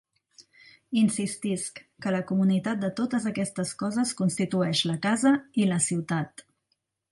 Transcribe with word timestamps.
Insistisc 1.01 1.81
que 2.05 2.13
la 2.15 2.21
comunitat 2.31 2.81
de 2.87 2.91
totes 3.01 3.29
aquestes 3.33 3.75
coses 3.83 4.15
constitueix 4.23 4.83
la 4.93 4.99
casa 5.07 5.37
i 5.65 5.71
la 5.75 5.81
ciutat. 5.93 6.47